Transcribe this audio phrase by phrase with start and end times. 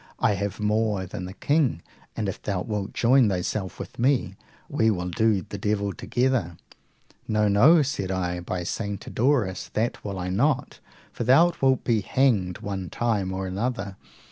[0.17, 1.83] I have more than the king,
[2.17, 4.33] and if thou wilt join thyself with me,
[4.67, 6.57] we will do the devil together.
[7.27, 8.99] No, no, said I; by St.
[9.05, 10.79] Adauras, that will I not,
[11.11, 13.95] for thou wilt be hanged one time or another.